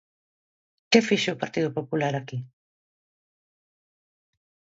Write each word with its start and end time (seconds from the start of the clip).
¿Que 0.91 0.99
fixo 1.07 1.29
o 1.33 1.41
Partido 1.43 1.69
Popular 1.77 2.13
aquí? 2.17 2.39